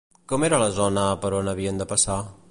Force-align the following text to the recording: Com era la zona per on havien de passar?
Com 0.31 0.45
era 0.47 0.59
la 0.63 0.69
zona 0.77 1.03
per 1.25 1.31
on 1.41 1.51
havien 1.53 1.83
de 1.83 1.87
passar? 1.93 2.17